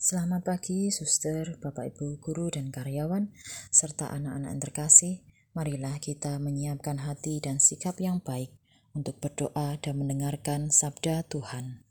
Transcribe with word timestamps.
Selamat 0.00 0.48
pagi, 0.48 0.88
suster, 0.88 1.60
Bapak 1.60 1.92
Ibu 1.92 2.24
guru 2.24 2.48
dan 2.48 2.72
karyawan, 2.72 3.36
serta 3.68 4.08
anak-anak 4.08 4.48
yang 4.56 4.62
terkasih. 4.64 5.14
Marilah 5.52 6.00
kita 6.00 6.40
menyiapkan 6.40 7.04
hati 7.04 7.36
dan 7.36 7.60
sikap 7.60 8.00
yang 8.00 8.16
baik 8.24 8.48
untuk 8.96 9.20
berdoa 9.20 9.76
dan 9.76 10.00
mendengarkan 10.00 10.72
sabda 10.72 11.28
Tuhan. 11.28 11.84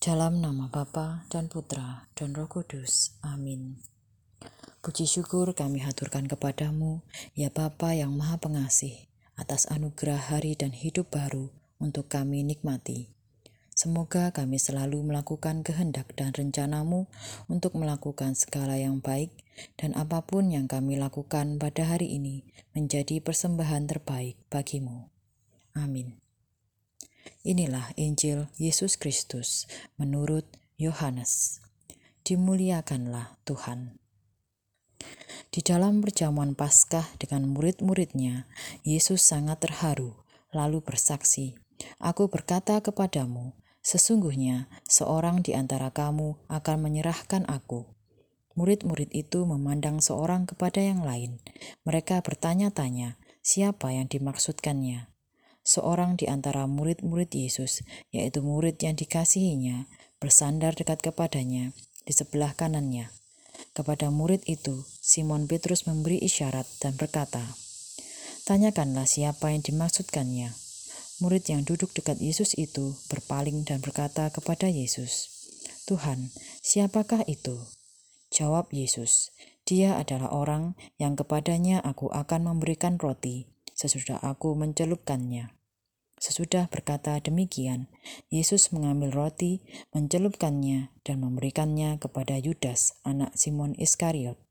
Dalam 0.00 0.40
nama 0.40 0.72
Bapa 0.72 1.28
dan 1.28 1.52
Putra 1.52 2.08
dan 2.16 2.32
Roh 2.32 2.48
Kudus. 2.48 3.20
Amin. 3.20 3.76
Puji 4.80 5.04
syukur 5.04 5.52
kami 5.52 5.84
haturkan 5.84 6.24
kepadamu, 6.24 7.04
ya 7.36 7.52
Bapa 7.52 7.92
yang 7.92 8.16
Maha 8.16 8.40
Pengasih, 8.40 9.04
atas 9.36 9.68
anugerah 9.68 10.32
hari 10.32 10.56
dan 10.56 10.72
hidup 10.72 11.12
baru 11.12 11.52
untuk 11.76 12.08
kami 12.08 12.40
nikmati. 12.40 13.12
Semoga 13.72 14.28
kami 14.36 14.60
selalu 14.60 15.00
melakukan 15.00 15.64
kehendak 15.64 16.12
dan 16.12 16.36
rencanamu 16.36 17.08
untuk 17.48 17.72
melakukan 17.72 18.36
segala 18.36 18.76
yang 18.76 19.00
baik 19.00 19.32
dan 19.80 19.96
apa 19.96 20.20
pun 20.28 20.52
yang 20.52 20.68
kami 20.68 21.00
lakukan 21.00 21.56
pada 21.56 21.96
hari 21.96 22.12
ini 22.12 22.44
menjadi 22.76 23.24
persembahan 23.24 23.88
terbaik 23.88 24.36
bagimu. 24.52 25.08
Amin. 25.72 26.20
Inilah 27.42 27.96
Injil 27.96 28.52
Yesus 28.60 29.00
Kristus 29.00 29.64
menurut 29.96 30.44
Yohanes. 30.76 31.64
Dimuliakanlah 32.22 33.40
Tuhan. 33.48 33.98
Di 35.48 35.64
dalam 35.64 36.04
perjamuan 36.04 36.54
Paskah 36.54 37.08
dengan 37.18 37.50
murid-muridnya, 37.50 38.46
Yesus 38.86 39.26
sangat 39.26 39.64
terharu, 39.64 40.14
lalu 40.54 40.84
bersaksi, 40.84 41.58
Aku 41.98 42.30
berkata 42.30 42.78
kepadamu, 42.78 43.54
Sesungguhnya 43.82 44.70
seorang 44.86 45.42
di 45.42 45.58
antara 45.58 45.90
kamu 45.90 46.38
akan 46.46 46.76
menyerahkan 46.78 47.42
aku. 47.50 47.90
Murid-murid 48.54 49.10
itu 49.10 49.42
memandang 49.42 49.98
seorang 49.98 50.46
kepada 50.46 50.78
yang 50.78 51.02
lain. 51.02 51.42
Mereka 51.82 52.22
bertanya-tanya, 52.22 53.18
siapa 53.42 53.90
yang 53.90 54.06
dimaksudkannya? 54.06 55.10
Seorang 55.66 56.14
di 56.14 56.30
antara 56.30 56.70
murid-murid 56.70 57.34
Yesus, 57.34 57.82
yaitu 58.14 58.38
murid 58.42 58.78
yang 58.78 58.94
dikasihinya, 58.94 59.90
bersandar 60.22 60.78
dekat 60.78 61.02
kepadanya 61.02 61.74
di 62.06 62.12
sebelah 62.14 62.54
kanannya. 62.54 63.10
Kepada 63.72 64.12
murid 64.12 64.46
itu, 64.46 64.84
Simon 65.00 65.50
Petrus 65.50 65.88
memberi 65.90 66.22
isyarat 66.22 66.66
dan 66.78 66.94
berkata, 66.94 67.56
Tanyakanlah 68.42 69.06
siapa 69.06 69.54
yang 69.54 69.62
dimaksudkannya. 69.62 70.61
Murid 71.22 71.46
yang 71.46 71.62
duduk 71.62 71.94
dekat 71.94 72.18
Yesus 72.18 72.58
itu 72.58 72.98
berpaling 73.06 73.62
dan 73.62 73.78
berkata 73.78 74.26
kepada 74.34 74.66
Yesus, 74.66 75.30
"Tuhan, 75.86 76.34
siapakah 76.58 77.22
itu?" 77.30 77.62
Jawab 78.34 78.74
Yesus, 78.74 79.30
"Dia 79.62 80.02
adalah 80.02 80.34
orang 80.34 80.74
yang 80.98 81.14
kepadanya 81.14 81.78
aku 81.78 82.10
akan 82.10 82.50
memberikan 82.50 82.98
roti 82.98 83.46
sesudah 83.70 84.18
aku 84.18 84.58
mencelupkannya." 84.58 85.54
Sesudah 86.18 86.66
berkata 86.66 87.22
demikian, 87.22 87.86
Yesus 88.26 88.74
mengambil 88.74 89.14
roti, 89.14 89.62
mencelupkannya, 89.94 90.90
dan 91.06 91.22
memberikannya 91.22 92.02
kepada 92.02 92.34
Yudas, 92.34 92.98
anak 93.06 93.30
Simon 93.38 93.78
Iskariot. 93.78 94.42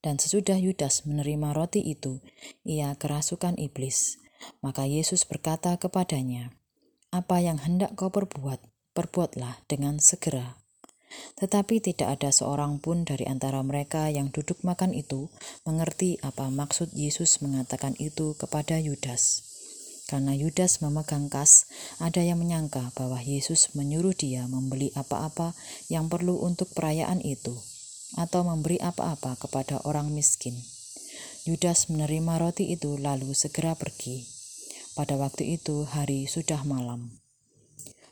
Dan 0.00 0.16
sesudah 0.16 0.56
Yudas 0.56 1.04
menerima 1.04 1.52
roti 1.52 1.84
itu, 1.84 2.24
ia 2.64 2.96
kerasukan 2.96 3.56
iblis. 3.60 4.16
Maka 4.60 4.86
Yesus 4.86 5.26
berkata 5.26 5.74
kepadanya, 5.78 6.54
"Apa 7.10 7.42
yang 7.42 7.58
hendak 7.62 7.94
kau 7.98 8.10
perbuat, 8.10 8.58
perbuatlah 8.94 9.62
dengan 9.66 9.98
segera." 9.98 10.58
Tetapi 11.40 11.80
tidak 11.80 12.20
ada 12.20 12.28
seorang 12.28 12.84
pun 12.84 13.08
dari 13.08 13.24
antara 13.24 13.64
mereka 13.64 14.12
yang 14.12 14.28
duduk 14.28 14.60
makan 14.60 14.92
itu 14.92 15.32
mengerti 15.64 16.20
apa 16.20 16.52
maksud 16.52 16.92
Yesus 16.92 17.40
mengatakan 17.40 17.96
itu 17.96 18.36
kepada 18.36 18.76
Yudas. 18.76 19.48
Karena 20.08 20.32
Yudas 20.32 20.80
memegang 20.80 21.28
kas, 21.28 21.68
ada 22.00 22.24
yang 22.24 22.40
menyangka 22.40 22.96
bahwa 22.96 23.20
Yesus 23.20 23.76
menyuruh 23.76 24.16
dia 24.16 24.48
membeli 24.48 24.88
apa-apa 24.96 25.52
yang 25.92 26.08
perlu 26.08 26.40
untuk 26.40 26.72
perayaan 26.72 27.20
itu, 27.20 27.52
atau 28.16 28.40
memberi 28.40 28.80
apa-apa 28.80 29.36
kepada 29.36 29.84
orang 29.84 30.08
miskin. 30.08 30.56
Yudas 31.48 31.88
menerima 31.88 32.44
roti 32.44 32.76
itu 32.76 33.00
lalu 33.00 33.32
segera 33.32 33.72
pergi. 33.72 34.28
Pada 34.92 35.16
waktu 35.16 35.56
itu 35.56 35.88
hari 35.88 36.28
sudah 36.28 36.60
malam. 36.68 37.24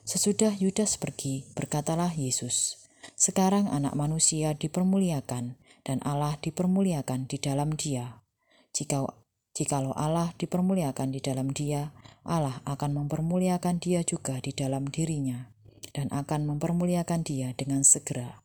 Sesudah 0.08 0.56
Yudas 0.56 0.96
pergi, 0.96 1.44
berkatalah 1.52 2.16
Yesus, 2.16 2.80
"Sekarang 3.12 3.68
anak 3.68 3.92
manusia 3.92 4.56
dipermuliakan 4.56 5.60
dan 5.84 5.98
Allah 6.00 6.40
dipermuliakan 6.40 7.28
di 7.28 7.36
dalam 7.36 7.76
dia. 7.76 8.24
Jika 8.72 9.04
jikalau 9.52 9.92
Allah 9.92 10.32
dipermuliakan 10.40 11.12
di 11.12 11.20
dalam 11.20 11.52
dia, 11.52 11.92
Allah 12.24 12.64
akan 12.64 13.04
mempermuliakan 13.04 13.84
dia 13.84 14.00
juga 14.00 14.40
di 14.40 14.56
dalam 14.56 14.88
dirinya 14.88 15.52
dan 15.92 16.08
akan 16.08 16.56
mempermuliakan 16.56 17.20
dia 17.20 17.52
dengan 17.52 17.84
segera." 17.84 18.40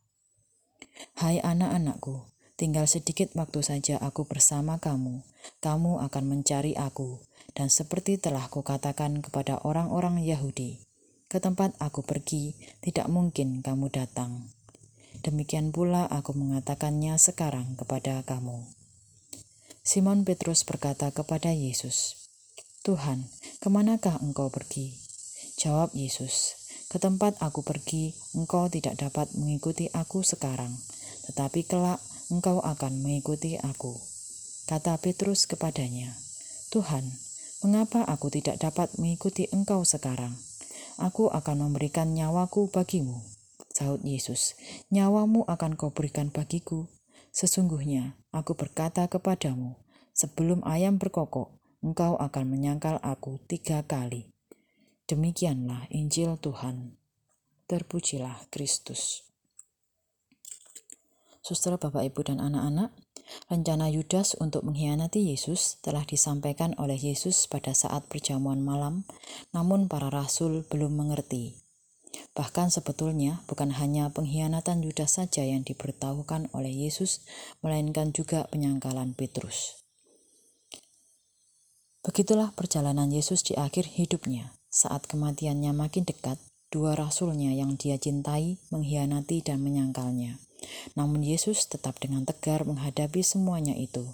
Hai 1.16 1.40
anak-anakku, 1.40 2.31
Tinggal 2.62 2.86
sedikit 2.86 3.34
waktu 3.34 3.58
saja 3.58 3.98
aku 3.98 4.22
bersama 4.22 4.78
kamu. 4.78 5.26
Kamu 5.58 5.98
akan 5.98 6.24
mencari 6.30 6.78
aku, 6.78 7.18
dan 7.58 7.66
seperti 7.66 8.22
telah 8.22 8.46
kukatakan 8.46 9.18
kepada 9.18 9.58
orang-orang 9.66 10.22
Yahudi, 10.22 10.78
ke 11.26 11.42
tempat 11.42 11.74
aku 11.82 12.06
pergi, 12.06 12.54
tidak 12.78 13.10
mungkin 13.10 13.66
kamu 13.66 13.90
datang. 13.90 14.46
Demikian 15.26 15.74
pula 15.74 16.06
aku 16.06 16.38
mengatakannya 16.38 17.18
sekarang 17.18 17.74
kepada 17.74 18.22
kamu. 18.22 18.62
Simon 19.82 20.22
Petrus 20.22 20.62
berkata 20.62 21.10
kepada 21.10 21.50
Yesus, 21.50 22.30
Tuhan, 22.86 23.26
ke 23.58 23.74
manakah 23.74 24.22
engkau 24.22 24.54
pergi? 24.54 24.94
Jawab 25.58 25.98
Yesus, 25.98 26.54
ke 26.86 27.02
tempat 27.02 27.34
aku 27.42 27.66
pergi, 27.66 28.14
engkau 28.38 28.70
tidak 28.70 29.02
dapat 29.02 29.34
mengikuti 29.34 29.90
aku 29.90 30.22
sekarang, 30.22 30.70
tetapi 31.26 31.66
kelak 31.66 31.98
engkau 32.32 32.64
akan 32.64 33.04
mengikuti 33.04 33.60
aku. 33.60 34.00
Kata 34.64 34.96
Petrus 34.96 35.44
kepadanya, 35.44 36.16
Tuhan, 36.72 37.04
mengapa 37.60 38.08
aku 38.08 38.32
tidak 38.32 38.56
dapat 38.56 38.88
mengikuti 38.96 39.44
engkau 39.52 39.84
sekarang? 39.84 40.32
Aku 40.96 41.28
akan 41.28 41.68
memberikan 41.68 42.16
nyawaku 42.16 42.72
bagimu. 42.72 43.20
Sahut 43.72 44.00
Yesus, 44.00 44.56
nyawamu 44.88 45.44
akan 45.44 45.76
kau 45.76 45.92
berikan 45.92 46.32
bagiku. 46.32 46.88
Sesungguhnya, 47.32 48.16
aku 48.32 48.56
berkata 48.56 49.04
kepadamu, 49.12 49.76
sebelum 50.16 50.64
ayam 50.64 50.96
berkokok, 50.96 51.52
engkau 51.84 52.16
akan 52.16 52.44
menyangkal 52.48 52.96
aku 53.04 53.40
tiga 53.44 53.84
kali. 53.84 54.32
Demikianlah 55.08 55.88
Injil 55.92 56.40
Tuhan. 56.40 56.96
Terpujilah 57.68 58.48
Kristus. 58.52 59.31
Saudara 61.42 61.74
Bapak 61.74 62.06
Ibu 62.06 62.22
dan 62.22 62.38
anak-anak, 62.38 62.94
rencana 63.50 63.90
Yudas 63.90 64.38
untuk 64.38 64.62
mengkhianati 64.62 65.26
Yesus 65.26 65.82
telah 65.82 66.06
disampaikan 66.06 66.78
oleh 66.78 66.94
Yesus 66.94 67.50
pada 67.50 67.74
saat 67.74 68.06
perjamuan 68.06 68.62
malam, 68.62 69.02
namun 69.50 69.90
para 69.90 70.06
rasul 70.06 70.62
belum 70.70 70.94
mengerti. 70.94 71.58
Bahkan 72.38 72.70
sebetulnya 72.70 73.42
bukan 73.50 73.74
hanya 73.74 74.14
pengkhianatan 74.14 74.86
Yudas 74.86 75.18
saja 75.18 75.42
yang 75.42 75.66
diberitahukan 75.66 76.54
oleh 76.54 76.70
Yesus, 76.70 77.26
melainkan 77.58 78.14
juga 78.14 78.46
penyangkalan 78.46 79.18
Petrus. 79.18 79.82
Begitulah 82.06 82.54
perjalanan 82.54 83.10
Yesus 83.10 83.42
di 83.42 83.58
akhir 83.58 83.98
hidupnya. 83.98 84.54
Saat 84.70 85.10
kematiannya 85.10 85.74
makin 85.74 86.06
dekat, 86.06 86.38
dua 86.70 86.94
rasulnya 86.94 87.50
yang 87.50 87.74
dia 87.74 87.98
cintai 87.98 88.62
mengkhianati 88.70 89.42
dan 89.42 89.58
menyangkalnya. 89.58 90.38
Namun 90.98 91.22
Yesus 91.24 91.66
tetap 91.68 91.98
dengan 91.98 92.26
tegar 92.26 92.66
menghadapi 92.66 93.22
semuanya 93.22 93.76
itu. 93.76 94.06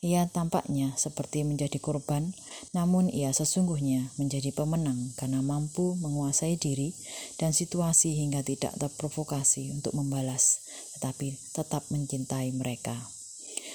Ia 0.00 0.30
tampaknya 0.30 0.94
seperti 0.94 1.42
menjadi 1.42 1.82
korban, 1.82 2.30
namun 2.70 3.10
ia 3.10 3.34
sesungguhnya 3.34 4.14
menjadi 4.20 4.54
pemenang 4.54 5.12
karena 5.18 5.42
mampu 5.42 5.98
menguasai 5.98 6.54
diri 6.54 6.94
dan 7.36 7.50
situasi 7.50 8.14
hingga 8.14 8.46
tidak 8.46 8.76
terprovokasi 8.78 9.74
untuk 9.74 9.98
membalas, 9.98 10.62
tetapi 10.98 11.34
tetap 11.52 11.82
mencintai 11.90 12.54
mereka. 12.54 12.94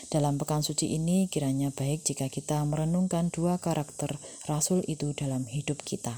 Dalam 0.09 0.39
pekan 0.39 0.63
suci 0.63 0.95
ini 0.95 1.27
kiranya 1.27 1.69
baik 1.75 2.01
jika 2.07 2.31
kita 2.31 2.63
merenungkan 2.65 3.29
dua 3.29 3.59
karakter 3.59 4.15
rasul 4.47 4.81
itu 4.87 5.11
dalam 5.13 5.45
hidup 5.45 5.83
kita. 5.83 6.15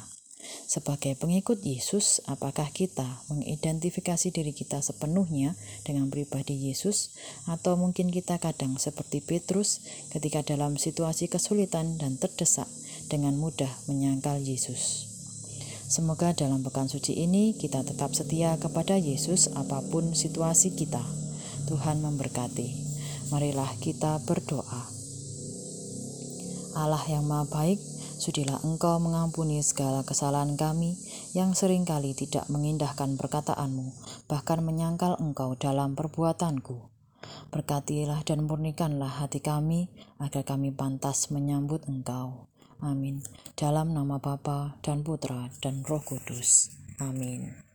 Sebagai 0.72 1.20
pengikut 1.20 1.60
Yesus, 1.68 2.24
apakah 2.32 2.72
kita 2.72 3.04
mengidentifikasi 3.28 4.32
diri 4.32 4.56
kita 4.56 4.80
sepenuhnya 4.80 5.60
dengan 5.84 6.08
pribadi 6.08 6.56
Yesus, 6.56 7.12
atau 7.44 7.76
mungkin 7.76 8.08
kita 8.08 8.40
kadang 8.40 8.80
seperti 8.80 9.20
Petrus 9.20 9.84
ketika 10.16 10.48
dalam 10.48 10.80
situasi 10.80 11.28
kesulitan 11.28 12.00
dan 12.00 12.16
terdesak 12.16 12.72
dengan 13.12 13.36
mudah 13.36 13.68
menyangkal 13.92 14.40
Yesus? 14.40 15.12
Semoga 15.92 16.32
dalam 16.32 16.64
pekan 16.64 16.88
suci 16.88 17.20
ini 17.20 17.52
kita 17.52 17.84
tetap 17.84 18.16
setia 18.16 18.56
kepada 18.56 18.96
Yesus 18.96 19.52
apa 19.52 19.84
pun 19.92 20.16
situasi 20.16 20.72
kita. 20.72 21.04
Tuhan 21.68 22.00
memberkati. 22.00 22.72
Marilah 23.28 23.76
kita 23.84 24.24
berdoa. 24.24 24.88
Allah 26.80 27.04
yang 27.12 27.28
Maha 27.28 27.44
Baik, 27.52 27.91
sudilah 28.22 28.62
Engkau 28.62 29.02
mengampuni 29.02 29.58
segala 29.66 30.06
kesalahan 30.06 30.54
kami 30.54 30.94
yang 31.34 31.58
sering 31.58 31.90
kali 31.90 32.14
tidak 32.14 32.46
mengindahkan 32.54 33.18
perkataanmu, 33.18 33.98
bahkan 34.30 34.62
menyangkal 34.62 35.18
Engkau 35.18 35.58
dalam 35.58 35.98
perbuatanku. 35.98 36.94
Berkatilah 37.50 38.22
dan 38.22 38.46
murnikanlah 38.46 39.26
hati 39.26 39.42
kami 39.42 39.90
agar 40.22 40.46
kami 40.46 40.70
pantas 40.70 41.34
menyambut 41.34 41.82
Engkau. 41.90 42.46
Amin. 42.86 43.26
Dalam 43.58 43.98
nama 43.98 44.22
Bapa 44.22 44.78
dan 44.86 45.02
Putra 45.02 45.50
dan 45.58 45.82
Roh 45.82 46.06
Kudus. 46.06 46.70
Amin. 47.02 47.71